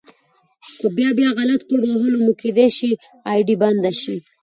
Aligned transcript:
په 0.79 0.87
بيا 0.97 1.09
بيا 1.19 1.29
غلط 1.39 1.61
کوډ 1.67 1.81
وهلو 1.87 2.17
مو 2.25 2.31
کيدی 2.41 2.67
شي 2.77 2.91
آئيډي 3.31 3.55
بنده 3.61 3.91
شي 4.01 4.15